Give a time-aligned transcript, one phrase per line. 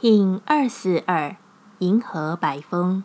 [0.00, 1.36] King 二四二，
[1.80, 3.04] 银河白风，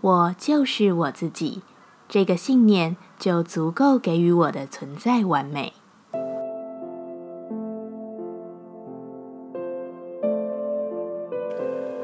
[0.00, 1.62] 我就是我自己，
[2.08, 5.74] 这个信念就足够给予我的存在完美。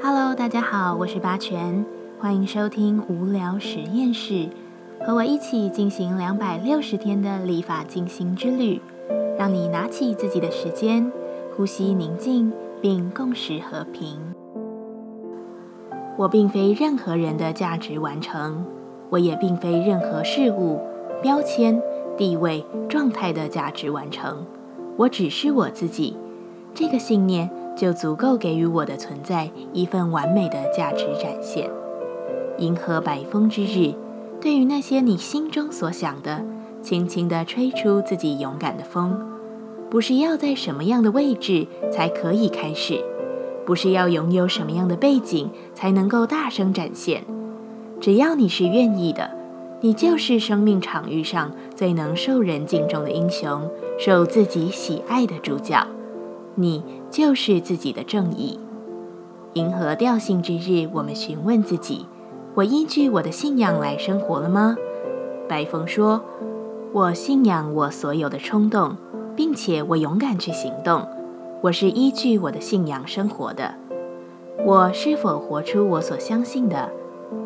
[0.00, 1.84] Hello，大家好，我是八全，
[2.20, 4.48] 欢迎收听无聊实验室，
[5.04, 8.80] 和我一起进行两百六十天的立法进行之旅，
[9.36, 11.10] 让你拿起自己的时间，
[11.56, 12.52] 呼吸宁静。
[12.80, 14.18] 并共识和平。
[16.16, 18.64] 我并非任何人的价值完成，
[19.08, 20.80] 我也并非任何事物、
[21.22, 21.80] 标签、
[22.16, 24.44] 地位、状态的价值完成。
[24.96, 26.16] 我只是我自己，
[26.74, 31.70] 这个信念就足够给予我的存在一份完美的价值展现。
[32.58, 33.94] 银河白风之日，
[34.40, 36.44] 对于那些你心中所想的，
[36.82, 39.29] 轻轻地吹出自己勇敢的风。
[39.90, 43.04] 不是要在什么样的位置才可以开始，
[43.66, 47.24] 不是要拥有什么样的背景才能够大声展现。
[48.00, 49.28] 只要你是愿意的，
[49.80, 55.84] 你就是生命场域上最能受人敬重的英雄，受自己喜爱的主角。
[56.54, 58.58] 你就是自己的正义。
[59.54, 62.06] 银河调性之日，我们询问自己：
[62.54, 64.76] 我依据我的信仰来生活了吗？
[65.48, 66.22] 白风说：
[66.92, 68.96] 我信仰我所有的冲动。
[69.40, 71.08] 并且我勇敢去行动，
[71.62, 73.72] 我是依据我的信仰生活的。
[74.66, 76.90] 我是否活出我所相信的？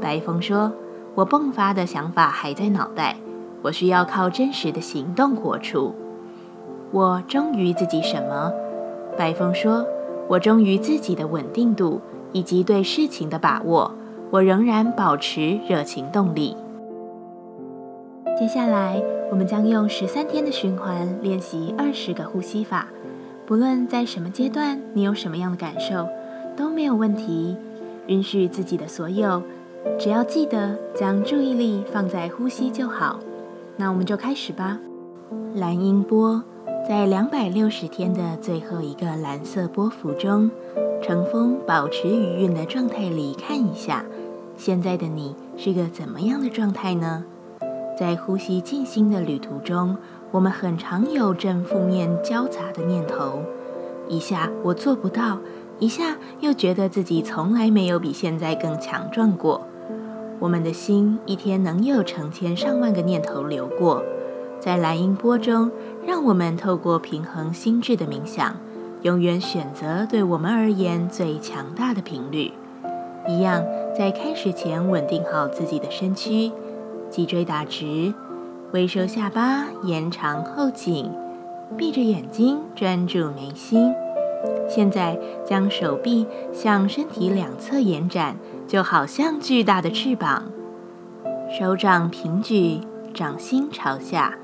[0.00, 0.72] 白风说
[1.14, 3.16] ：“我迸发的想法还在脑袋，
[3.62, 5.94] 我需要靠真实的行动活出。”
[6.90, 8.52] 我忠于自己什么？
[9.16, 9.86] 白风说
[10.26, 12.00] ：“我忠于自己的稳定度
[12.32, 13.92] 以及对事情的把握。
[14.32, 16.56] 我仍然保持热情动力。”
[18.36, 19.00] 接下来，
[19.34, 22.86] 我们将用十三天的循环练习二十个呼吸法。
[23.44, 26.08] 不论在什么阶段，你有什么样的感受，
[26.56, 27.56] 都没有问题。
[28.06, 29.42] 允许自己的所有，
[29.98, 33.18] 只要记得将注意力放在呼吸就好。
[33.76, 34.78] 那我们就开始吧。
[35.56, 36.40] 蓝音波
[36.88, 40.48] 在两百六十天的最后一个蓝色波幅中，
[41.02, 44.04] 乘风保持余韵的状态里看一下，
[44.56, 47.24] 现在的你是个怎么样的状态呢？
[47.96, 49.96] 在呼吸静心的旅途中，
[50.30, 53.42] 我们很常有正负面交杂的念头，
[54.08, 55.38] 一下我做不到，
[55.78, 59.66] 一下又觉得自己从来没有比现在更强壮过。
[60.40, 64.02] 我们的心一天能有成千上万个念头流过，
[64.58, 65.70] 在蓝音波中，
[66.04, 68.56] 让我们透过平衡心智的冥想，
[69.02, 72.50] 永远选择对我们而言最强大的频率。
[73.28, 73.64] 一样，
[73.96, 76.50] 在开始前稳定好自己的身躯。
[77.10, 78.12] 脊椎打直，
[78.72, 81.10] 微收下巴，延长后颈，
[81.76, 83.92] 闭着眼睛专注眉心。
[84.68, 90.44] 现在将手臂向身体两侧延展，就好像巨大的翅膀。
[91.58, 92.80] 手掌平举，
[93.12, 94.36] 掌心朝下，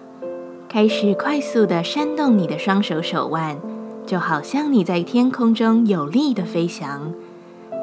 [0.68, 3.58] 开始快速的扇动你的双手手腕，
[4.06, 7.12] 就好像你在天空中有力的飞翔。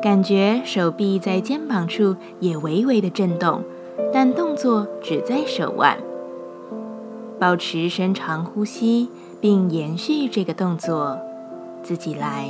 [0.02, 3.64] 感觉手臂在肩膀处也微微的震动。
[4.14, 5.98] 但动作只在手腕，
[7.40, 9.10] 保持深长呼吸，
[9.40, 11.20] 并延续这个动作，
[11.84, 12.50] 自己来。